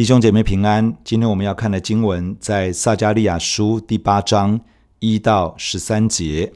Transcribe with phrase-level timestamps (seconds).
[0.00, 0.96] 弟兄姐妹平安。
[1.04, 4.58] 今天我们要看的经文在撒迦利亚书第八章
[4.98, 6.54] 一到十三节。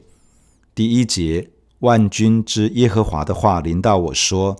[0.73, 4.55] 第一节：万军之耶和华的话临到我说：“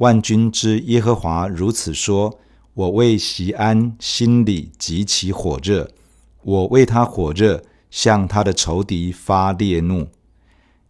[0.00, 2.38] 万军之耶和华如此说：
[2.72, 5.90] 我为席安心里极其火热，
[6.44, 10.08] 我为他火热，向他的仇敌发烈怒。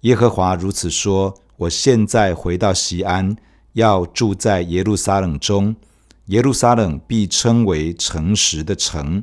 [0.03, 3.35] 耶和华如此说：我现在回到锡安，
[3.73, 5.75] 要住在耶路撒冷中。”
[6.29, 9.23] 耶路撒冷必称为诚实的城，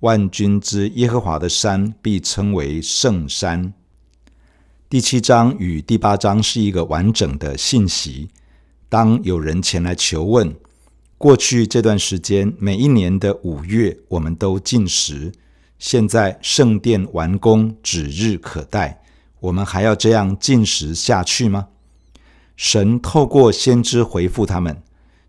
[0.00, 3.72] 万军之耶和华的山必称为圣山。
[4.88, 8.30] 第七章与第八章是一个完整的信息。
[8.88, 10.52] 当有人前来求问，
[11.16, 15.30] 过去这段时间每一年的五月，我们都进食。
[15.78, 19.00] 现在圣殿完工指日可待，
[19.38, 21.68] 我们还要这样进食下去吗？
[22.56, 24.82] 神透过先知回复他们。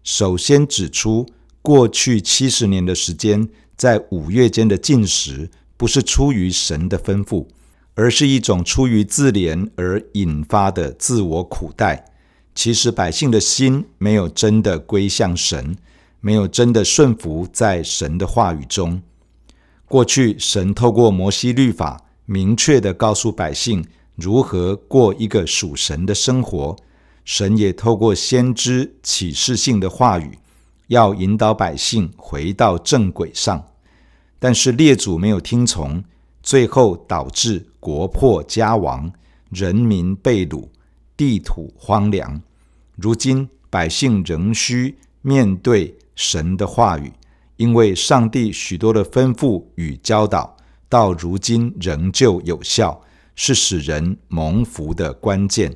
[0.04, 1.28] 首先指出，
[1.62, 7.46] 过去七十年的时间，在五月间的禁食，不是出于神的吩咐，
[7.94, 12.06] 而是一种出于自怜而引发的自我苦待。
[12.56, 15.78] 其实百姓的心没有真的归向神，
[16.20, 19.02] 没有真的顺服在神的话语中。
[19.86, 26.76] 过去神透过摩西律法，明确地告诉百姓如何过一个属神的生活。
[27.24, 30.38] 神也透过先知启示性的话语，
[30.88, 33.64] 要引导百姓回到正轨上，
[34.40, 36.04] 但是列祖没有听从，
[36.42, 39.12] 最后导致国破家亡，
[39.50, 40.68] 人民被掳，
[41.16, 42.42] 地土荒凉。
[42.96, 47.14] 如今百姓仍需面对神的话语，
[47.58, 50.58] 因为上帝许多的吩咐与教导，
[50.90, 53.02] 到如今仍旧有效，
[53.36, 55.76] 是使人蒙福的关键。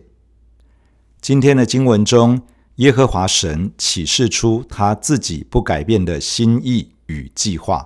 [1.27, 2.39] 今天的经文中，
[2.75, 7.83] 耶和华神启示出他自己不改变的心意与计划。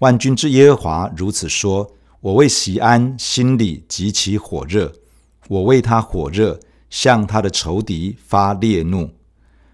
[0.00, 1.90] 万军之耶和华如此说
[2.20, 4.92] ：“我为锡安心里极其火热，
[5.48, 6.60] 我为他火热，
[6.90, 9.08] 向他的仇敌发烈怒。”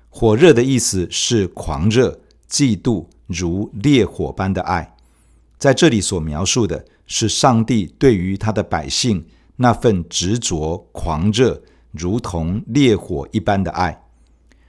[0.08, 4.94] 火热的意思是狂热、嫉妒，如烈火般的爱。
[5.58, 9.26] 在这里所描述的是上帝对于他的百姓
[9.56, 11.60] 那份执着、狂热。
[11.92, 14.02] 如同烈火一般的爱，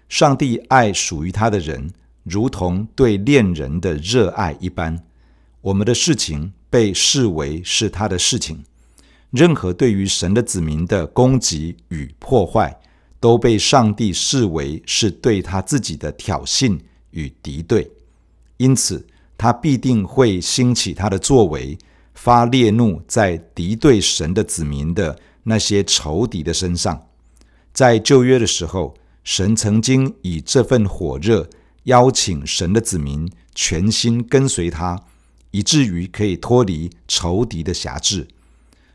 [0.10, 1.92] 上帝爱属于他的人，
[2.24, 5.04] 如同对恋人的热爱一般。
[5.62, 8.64] 我们的事情被视为是他的事情，
[9.30, 12.80] 任何对于神的子民的攻击与破坏，
[13.20, 16.80] 都被上帝视为是对他自己的挑衅
[17.12, 17.92] 与敌对。
[18.58, 19.06] 因此，
[19.38, 21.78] 他必定会兴起他的作为，
[22.16, 27.08] 发烈怒在敌对神的子民的那些仇敌的身上。
[27.74, 31.50] 在旧约的时候，神曾经以这份火热
[31.84, 35.00] 邀请神的子民全心跟随他，
[35.52, 38.28] 以至于可以脱离仇敌的辖制。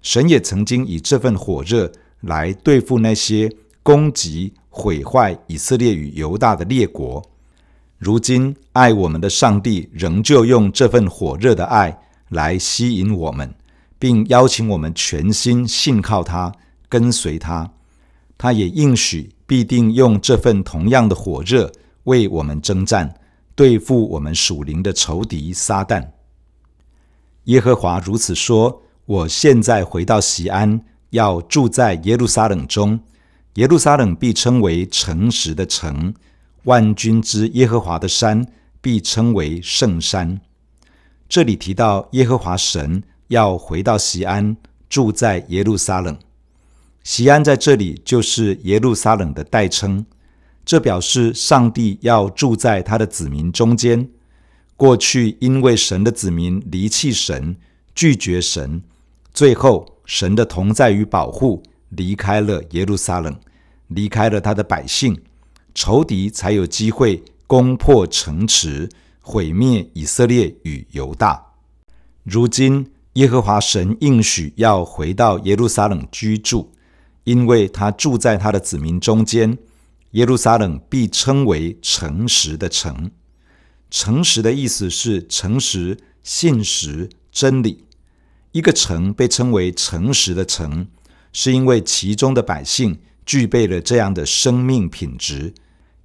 [0.02, 3.50] 神也曾经以这份火热来对付那些
[3.82, 7.22] 攻击毁坏以色列与犹大的列国。
[7.98, 11.98] 如今，爱我们的上帝仍旧用这份火热的爱
[12.28, 13.54] 来吸引我们，
[13.98, 16.52] 并邀请我们全心信靠他，
[16.88, 17.72] 跟随他。
[18.38, 21.72] 他也应许必定用这份同样的火热
[22.04, 23.14] 为我们征战，
[23.54, 26.10] 对付我们属灵的仇敌撒旦。
[27.44, 30.80] 耶和华如此说：“我现在回到西安，
[31.10, 33.00] 要住在耶路撒冷中。
[33.54, 36.12] 耶路撒冷必称为诚实的城，
[36.64, 38.46] 万军之耶和华的山
[38.80, 40.40] 必称为圣山。”
[41.28, 44.56] 这里提到耶和华神要回到西安，
[44.88, 46.16] 住在耶路撒冷。
[47.06, 50.04] 西安在这里就是耶路撒冷的代称，
[50.64, 54.08] 这表示上帝要住在他的子民中间。
[54.74, 57.54] 过去因为神的子民离弃神、
[57.94, 58.82] 拒绝神，
[59.32, 63.38] 最后神的同在与保护离开了耶路撒冷，
[63.86, 65.16] 离开了他的百姓，
[65.76, 68.88] 仇敌才有机会攻破城池，
[69.20, 71.52] 毁灭以色列与犹大。
[72.24, 76.72] 如今耶和华神应许要回到耶路撒冷居住。
[77.26, 79.58] 因为他住在他的子民中间，
[80.12, 83.10] 耶路撒冷必称为诚实的城。
[83.90, 87.84] 诚实的意思是诚实、信实、真理。
[88.52, 90.86] 一个城被称为诚实的城，
[91.32, 95.52] 是因为其中的百姓具备了这样的生命品质。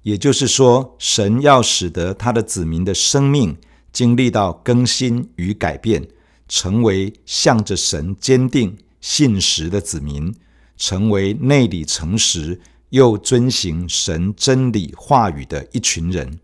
[0.02, 3.56] 也就是说，神要使得他的子民的生命
[3.92, 6.08] 经历到更新与改变，
[6.48, 10.34] 成为向着神坚定信实的子民。
[10.76, 12.60] 成为内里诚实
[12.90, 16.38] 又遵行神真理话语的一群人。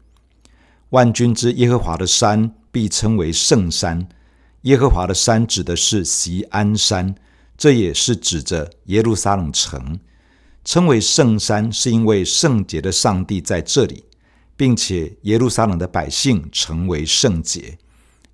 [0.90, 4.08] 万军之耶和华的山必称为圣山。
[4.62, 7.14] 耶和华的山指的是锡安山，
[7.56, 10.00] 这也是指着耶路撒冷城。
[10.64, 14.04] 称为圣山，是因为圣洁的上帝在这里，
[14.56, 17.78] 并且耶路撒冷的百姓成为圣洁。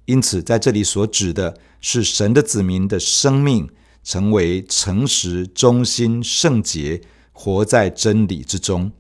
[0.07, 3.69] 因此，在这里所指的是神的子民的生命
[4.05, 7.01] 成为诚实、忠心、圣洁，
[7.33, 8.93] 活在真理之中。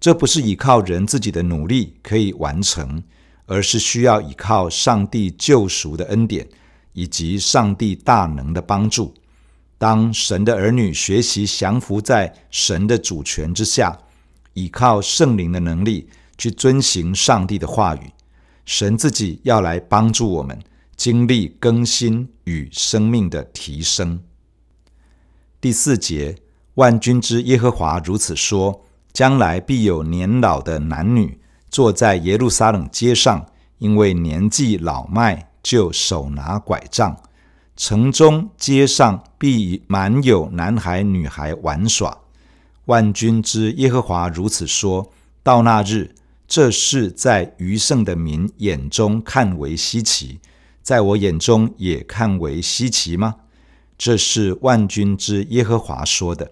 [0.00, 3.02] 这不是依靠人自己的努力可以完成，
[3.46, 6.48] 而是需要依靠上帝救赎的恩典，
[6.94, 9.14] 以及上帝大能的帮助。
[9.78, 13.98] 当神的儿女学习降服在神的主权之下，
[14.54, 18.10] 依靠圣灵的能力去遵行上帝的话语，
[18.66, 20.58] 神自己要来帮助我们
[20.96, 24.20] 经历更新与生命的提升。
[25.60, 26.38] 第四节，
[26.76, 33.44] 万军之耶和华如此说：将来必有年老的男女坐在耶路撒冷街上，
[33.76, 37.14] 因为年纪老迈，就手拿拐杖。
[37.76, 42.16] 城中街上必满有男孩女孩玩耍。
[42.86, 46.14] 万军之耶和华如此说：到那日，
[46.48, 50.40] 这事在余剩的民眼中看为稀奇，
[50.82, 53.34] 在我眼中也看为稀奇吗？
[54.02, 56.50] 这是万军之耶和华说的。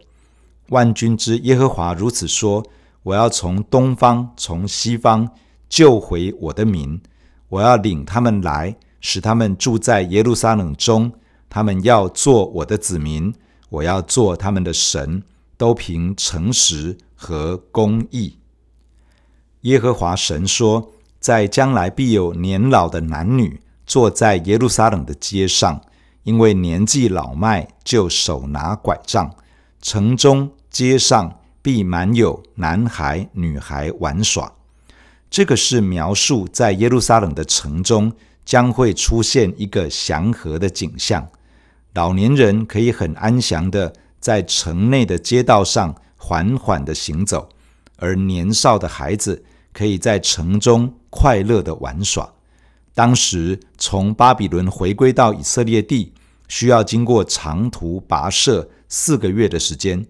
[0.68, 2.62] 万军之耶和华如此说：
[3.02, 5.26] 我要从东方、从西方
[5.66, 7.00] 救回我的民，
[7.48, 8.76] 我要领他们来。
[9.00, 11.10] 使他们住在耶路撒冷中，
[11.48, 13.32] 他们要做我的子民，
[13.70, 15.22] 我要做他们的神，
[15.56, 18.36] 都凭诚实和公义。
[19.62, 25.80] 耶和华神说，在将来必有年老的男女坐在耶路撒冷的街上，
[26.28, 29.34] 因为年纪老迈，就手拿拐杖。
[29.80, 34.52] 城中街上必满有男孩女孩玩耍。
[35.30, 38.12] 这个是描述在耶路撒冷的城中。
[38.44, 41.28] 将会出现一个祥和的景象，
[41.92, 47.50] 老年人可以很安详的在城内的街道上缓缓的行走，
[47.98, 49.44] 而年少的孩子
[49.74, 52.32] 可以在城中快乐的玩耍。
[52.94, 56.14] 当时从巴比伦回归到以色列地，
[56.48, 60.06] 需要经过长途跋涉四个月的时间，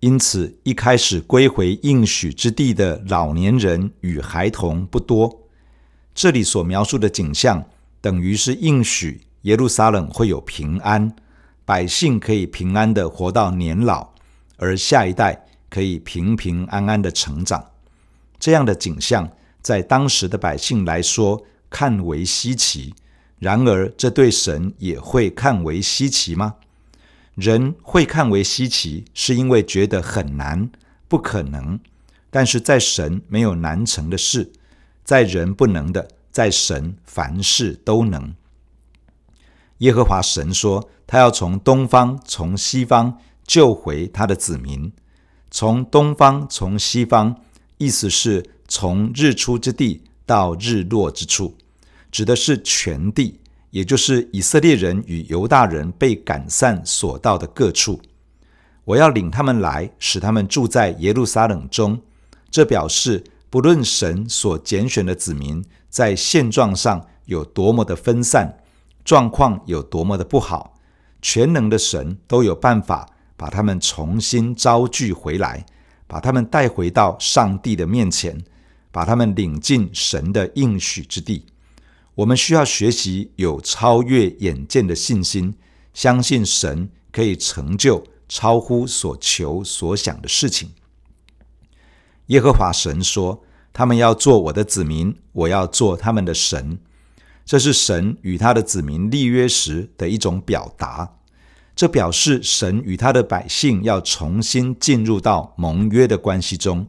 [0.00, 5.44] 因此一开始归回应许之地的老年人与孩童不多。
[6.14, 7.64] 这里所描述的景象，
[8.00, 11.14] 等于是应许耶路撒冷会有平安，
[11.64, 14.08] 百姓可以平安地活到年老，
[14.56, 17.64] 而下一代可以平平安安地成长。
[18.40, 19.30] 这样的景象，
[19.62, 22.94] 在当时的百姓来说看为稀奇。
[23.38, 26.56] 然而，这对神也会看为稀奇吗？
[27.34, 30.70] 人会看为稀奇，是因为觉得很难，
[31.06, 31.78] 不可能。
[32.30, 34.52] 但是在神没有难成的事。
[35.04, 38.34] 在人不能的，在神凡事都能。
[39.78, 44.92] 耶和华神说，他要从东方、从西方救回他的子民。
[45.50, 47.40] 从东方、从西方，
[47.78, 51.56] 意思是从日出之地到日落之处，
[52.10, 58.00] 指的是全地，也就是以色列人与犹大人被赶散所到的各处。
[58.84, 62.00] 我要领他们来，使他们住在耶路撒冷中。
[62.50, 63.24] 这表示。
[63.50, 68.58] 不论神所拣选的子民在现状上有多么的分散，
[69.06, 70.78] 状况有多么的不好，
[71.22, 75.64] 全能的神都有办法把他们重新招聚回来，
[76.06, 78.38] 把他们带回到上帝的面前，
[78.92, 81.46] 把他们领进神的应许之地。
[82.18, 85.54] 我们需要学习有超越眼见的信心，
[85.94, 90.70] 相信神可以成就超乎所求所想的事情。
[92.26, 96.80] 耶和华神说：“他们要做我的子民，我要做他们的神。”
[97.46, 101.18] 这是神与他的子民立约时的一种表达。
[101.76, 106.88] 这表示神与他的百姓要重新进入到盟约的关系中，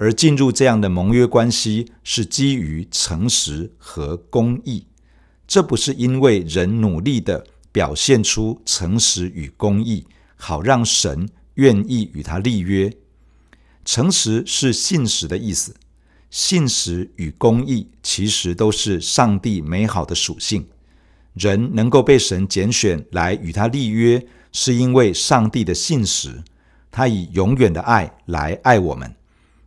[0.00, 4.86] 而进入这样的盟约关系是基于诚实和公义。
[5.46, 12.90] 这不是因为人努力地表现出诚实与公义，好让神愿意与他立约。
[13.84, 15.74] 诚实是信实的意思，
[16.30, 20.66] 信实与公义其实都是上帝美好的属性。
[21.34, 26.42] 人能够被神拣选来与他立约，是因为上帝的信实。
[26.90, 29.14] 他以永远的爱来爱我们，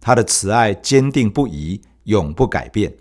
[0.05, 2.93] 他的慈爱坚定不移，永不改变，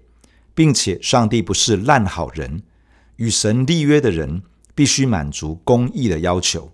[0.54, 2.62] 并且上帝不是烂好人。
[3.16, 4.40] 与神立约的人
[4.72, 6.70] 必须满足公义的要求，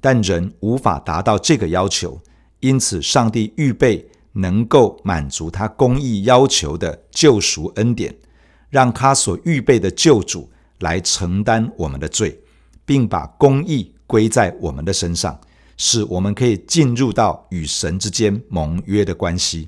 [0.00, 2.20] 但人无法达到这个要求。
[2.60, 8.14] 因此，上帝预备能够满足他公义要求的救赎恩典，
[8.70, 10.48] 让他所预备的救主
[10.78, 12.40] 来承担我们的罪，
[12.84, 15.40] 并把公义归在我们的身上，
[15.84, 19.66] 使我们可以进入到与神之间盟约的关系。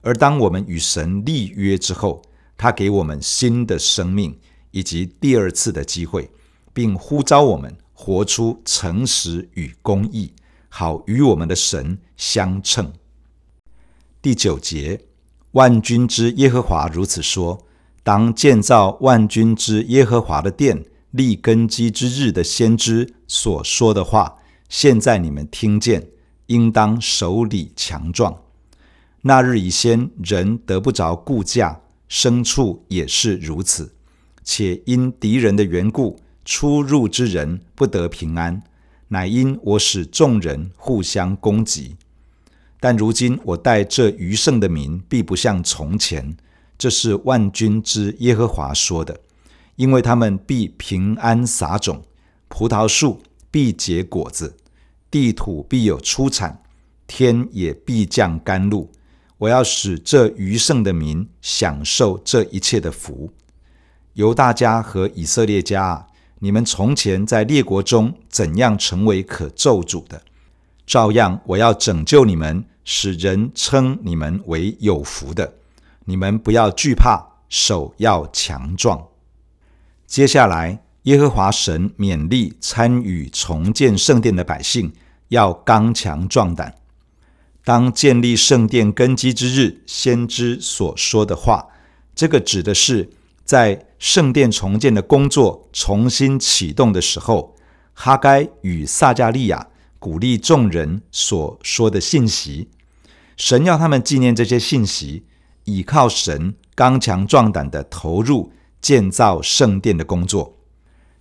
[0.00, 2.22] 而当我们与神立约之后，
[2.56, 4.38] 他给我们新的生命
[4.70, 6.30] 以及第二次的机会，
[6.72, 10.32] 并呼召我们活出诚实与公义，
[10.68, 12.92] 好与我们的神相称。
[14.22, 15.00] 第九节，
[15.50, 17.66] 万军之耶和华如此说：
[18.04, 24.36] 当建造万军之耶和华的殿、立根基之日的先知所说的话，
[24.70, 26.06] 现在你们听见，
[26.46, 28.44] 应当手里强壮。
[29.22, 33.92] 那日以先，人得不着顾价，牲畜也是如此。
[34.44, 38.62] 且因敌人的缘故，出入之人不得平安，
[39.08, 41.96] 乃因我使众人互相攻击。
[42.78, 46.36] 但如今我待这余剩的民，必不像从前。
[46.78, 49.20] 这是万军之耶和华说的，
[49.74, 52.04] 因为他们必平安撒种，
[52.46, 54.56] 葡萄树必结果子，
[55.10, 56.62] 地土必有出产，
[57.06, 58.90] 天也必降甘露。
[59.38, 63.32] 我要使这余剩的民享受这一切的福。
[64.14, 66.06] 犹大家和以色列家啊，
[66.38, 70.22] 你们从前在列国中怎样成为可咒诅的，
[70.86, 72.64] 照样我要拯救你们。
[72.82, 75.52] 使人称你们为有福的，
[76.06, 79.06] 你们不要惧怕，手要强壮。
[80.06, 84.92] 接下来，耶和华神勉励参与重建圣殿的百姓，
[85.28, 86.74] 要刚强壮胆。
[87.64, 91.68] 当建立圣殿根基之日，先知所说的话，
[92.14, 93.10] 这个指的是
[93.44, 97.56] 在圣殿重建的工作重新启动的时候，
[97.94, 99.68] 哈该与撒迦利亚。
[99.98, 102.70] 鼓励众人所说的信息，
[103.36, 105.24] 神要他们纪念这些信息，
[105.64, 110.56] 倚靠神，刚强壮胆的投入建造圣殿的工作。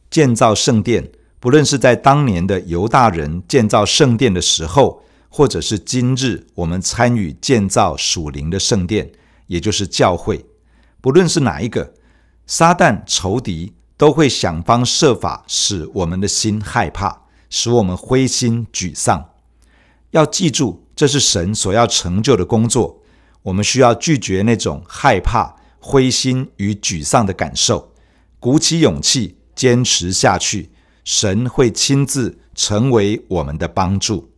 [0.10, 9.12] 建造圣殿，不论是在当年的犹大人建造圣殿的时候，或者是今日我们参与建造属灵的圣殿，
[9.48, 10.46] 也就是教会，
[11.02, 11.94] 不论是哪一个，
[12.46, 17.24] 撒旦仇敌都会想方设法使我们的心害怕。
[17.52, 19.32] 使我们灰心沮丧。
[20.12, 23.02] 要记住，这是神所要成就的工作。
[23.42, 27.92] 我们需要拒绝那种害怕、灰心与沮丧的感受，
[28.40, 30.70] 鼓起勇气坚持下去。
[31.04, 34.32] 神会亲自成为我们的帮助。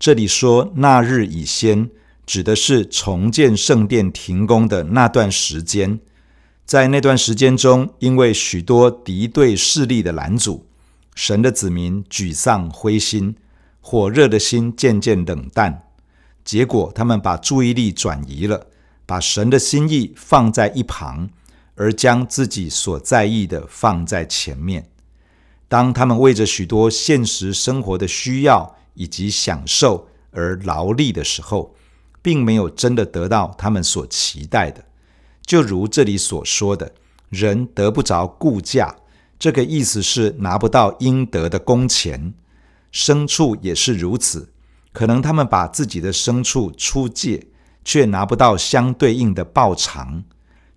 [0.00, 1.88] 这里说“那日以先”，
[2.26, 6.00] 指的是重建圣殿停工的那段时间。
[6.64, 10.66] 在那段时间中，因为许多敌对势力的拦阻。
[11.14, 13.36] 神的子民沮丧灰心，
[13.80, 15.84] 火热的心渐渐冷淡，
[16.44, 18.66] 结果他们把注意力转移了，
[19.06, 21.30] 把神的心意放在一旁，
[21.74, 24.88] 而将自己所在意的放在前面。
[25.68, 31.74] 当他们为着许多现实生活的需要以及享受而劳力的时候，
[32.20, 34.84] 并没有真的得到他们所期待的。
[35.44, 36.92] 就如这里所说的，
[37.30, 38.94] 人得不着顾价。
[39.38, 42.32] 这个意思是拿不到应得的工钱，
[42.92, 44.52] 牲畜也是如此。
[44.92, 47.48] 可能他们把自己的牲畜出借，
[47.84, 50.22] 却拿不到相对应的报偿。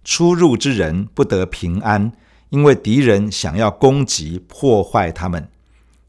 [0.06, 2.14] 出入之人不得平安，
[2.52, 5.50] 因为敌人想要攻击破坏他们。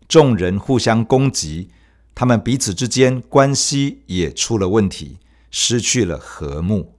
[0.06, 1.70] 众人互相攻击，
[2.14, 5.18] 他们彼此之间关系也出了问题，
[5.50, 6.94] 失去了和睦。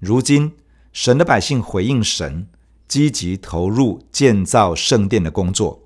[0.00, 0.54] 如今，
[0.92, 2.48] 神的百姓回应神。
[2.88, 5.80] 积极投入建造圣殿的工作，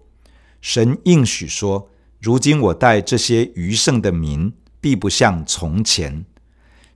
[0.61, 6.25] 神应许说：“如今我带这些余剩的民，必不像从前。”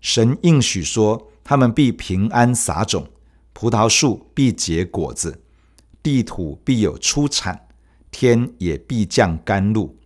[0.02, 3.08] 神应许说：“他们必平安撒种，
[3.52, 5.42] 葡萄树必结果子，
[6.00, 7.66] 地土必有出产，
[8.12, 9.98] 天也必降甘露。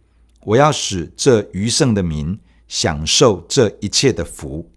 [0.44, 4.70] 我要使这余剩的民享受这一切的福。”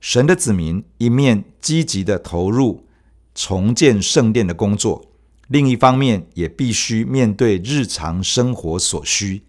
[0.00, 2.86] 神的子民一面积极地投入。
[3.34, 5.12] 重建圣殿的工作，
[5.48, 9.42] 另一方面也必须面对日常生活所需，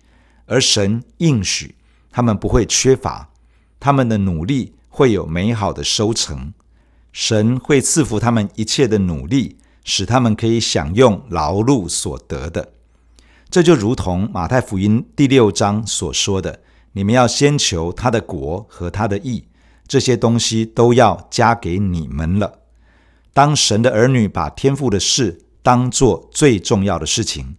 [0.47, 1.75] 而神应许
[2.11, 3.31] 他们不会缺乏，
[3.79, 6.53] 他们的努力会有美好的收成，
[7.13, 12.73] 神会赐福他们一切的努力，使他们可以享用劳碌所得的。
[13.49, 16.59] 这就如同马太福音第六章所说的
[16.91, 19.45] ：“你们要先求他的国和他的义，
[19.87, 22.59] 这些东西都要加给你们了。”
[23.33, 27.55] 当神的儿女把天赋的事当作最重要的事情，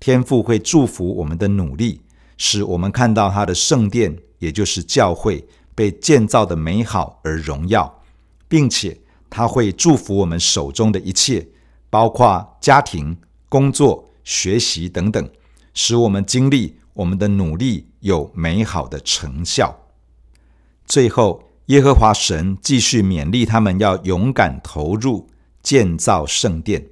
[0.00, 2.00] 天父会祝福我们的努力，
[2.36, 8.02] 使我们看到他的圣殿，也就是教会被建造的美好而荣耀，
[8.48, 9.00] 并且
[9.30, 11.48] 他会祝福我们手中的一切，
[11.88, 13.16] 包括家庭、
[13.48, 15.30] 工作、学习等等，
[15.74, 19.78] 使我们经历我们的努力有美好的成效。
[20.84, 25.28] 最后，耶和华神继续勉励他们要勇敢投入
[25.62, 26.88] 建造圣殿。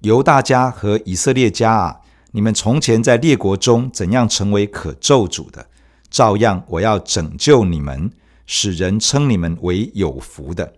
[0.00, 5.66] 犹大家和以色列家啊，你们从前在列国中怎样成为可咒诅的，
[6.12, 8.10] 照样我要拯救你们，
[8.46, 10.74] 使人称你们为有福的。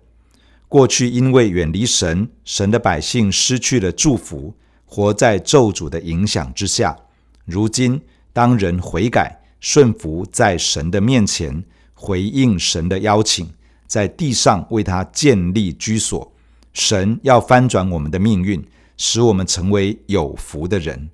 [0.69, 4.55] 过去因为远离神，神的百姓失去了祝福，
[4.87, 6.97] 活在咒诅的影响之下。
[7.45, 8.01] 如今
[8.33, 11.65] 当人悔改，顺服在神的面前，
[11.95, 13.51] 回应神的邀请，
[13.89, 16.33] 在地上为他建立居所，
[16.73, 18.65] 神要翻转我们的命运。
[18.97, 21.11] 使我们成为有福的人，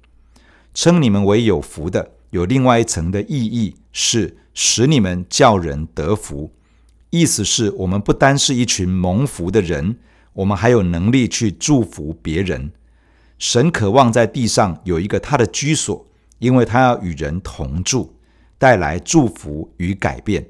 [0.75, 6.53] 称你们为有福的，有另外一层的意义是使你们叫人得福。
[7.11, 9.97] 意思是我们不单是一群蒙福的人，
[10.33, 12.73] 我们还有能力去祝福别人。
[13.39, 16.07] 神渴望在地上有一个他的居所，
[16.39, 18.15] 因为他要与人同住，
[18.59, 20.47] 带来祝福与改变。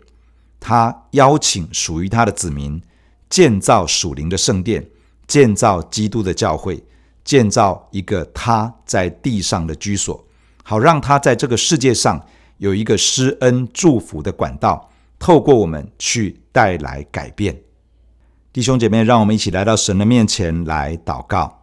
[0.59, 2.82] 他邀请属于他的子民
[3.28, 4.87] 建造属灵的圣殿，
[5.26, 6.85] 建造基督的教会。
[7.23, 10.26] 建造一个他在地上的居所，
[10.64, 12.26] 好让他在这个世界上
[12.61, 17.59] 有一个施恩祝福的管道，透过我们去带来改变。
[18.52, 21.62] 弟兄姐妹，让我们一起来到神的面前来祷告。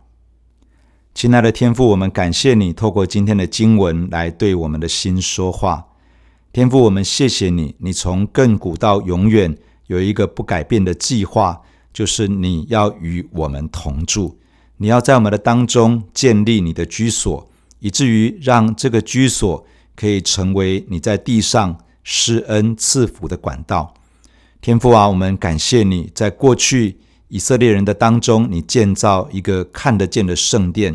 [1.14, 5.86] 亲爱的天父，我们感谢你透过今天的经文来对我们的心说话。
[6.52, 11.62] 天父，我们谢谢你，你从亘古到永远有一个不改变的计划，
[11.94, 14.40] 就是你要与我们同住。
[14.78, 19.64] 你要在我们的当中建立你的居所，以至于让这个居所
[19.98, 23.94] 可以成为你在地上施恩赐福的管道。
[24.62, 30.94] 天父啊，我们感谢你在过去以色列人的当中，你建造一个看得见的圣殿；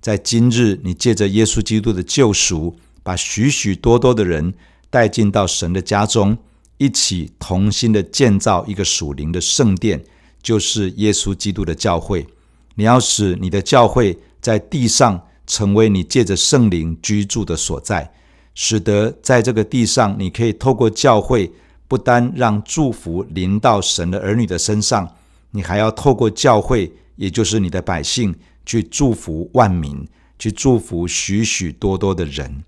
[0.00, 4.52] 在今日，你借着耶稣基督的救赎，把许许多多的人
[4.90, 6.36] 带进到神的家中，
[6.78, 10.04] 一起同心的建造一个属灵的圣殿，
[10.42, 12.26] 就是耶稣基督的教会。
[12.74, 18.10] 你要使你的教会在地上成为你借着圣灵居住的所在，
[18.54, 21.50] 使得在这个地上，你可以透过教会，
[21.88, 25.08] 不单让祝福临到神的儿女的身上，
[25.52, 28.34] 你还要透过教会，也就是你的百姓，
[28.64, 30.06] 去祝福万民，
[30.38, 32.64] 去祝福许许多多的人。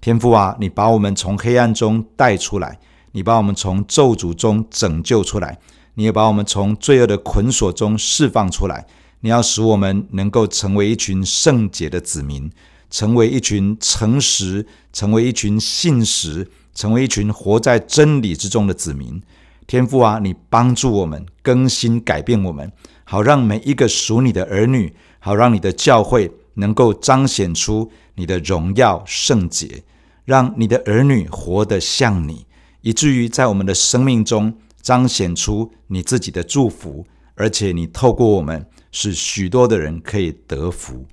[0.00, 2.78] 天父啊，你把我们从黑暗中带出来，
[3.12, 5.58] 你把我们从咒诅中拯救出来，
[5.94, 8.86] 你也把我们从罪恶的捆锁中释放出来。
[9.20, 12.50] 你要使我们能够成为一群圣洁的子民，
[12.94, 19.20] 成为一群诚实、成为一群信实、成为一群活在真理之中的子民。
[19.66, 22.70] 天父啊，你帮助我们更新改变我们，
[23.02, 29.82] 好让每一个属你的儿女，好让你的教会能够彰显出你的荣耀圣洁，
[30.24, 32.46] 让你的儿女活得像你，
[32.82, 37.04] 以至于在我们的生命中彰显出你自己的祝福，
[37.34, 38.64] 而且你透过我们。
[38.96, 41.04] 使许多的人可以得福，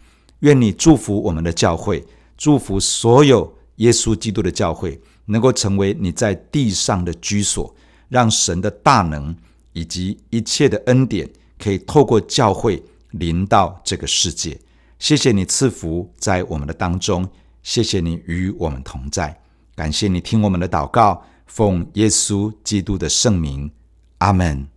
[0.42, 2.06] 愿你祝福我们的教会，
[2.38, 7.74] 祝福所有耶稣基督的教会，能够成为你在地上的居所，
[8.10, 9.36] 让神的大能
[9.74, 14.60] 以及一切的恩典可以透过教会临到这个世界。
[15.00, 17.28] 谢谢你赐福在我们的当中，
[17.64, 19.40] 谢谢你与我们同在，
[19.76, 23.72] 感谢你听我们的祷告，奉耶稣基督的圣名，
[24.20, 24.68] 阿门。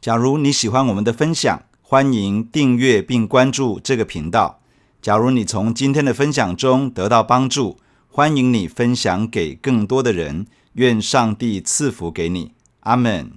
[0.00, 4.60] 假如你喜欢我们的分享，欢迎订阅并关注这个频道。
[5.02, 10.46] 假如你从今天的分享中得到帮助，欢迎你分享给更多的人。
[10.74, 13.32] 愿上帝赐福给你，阿门。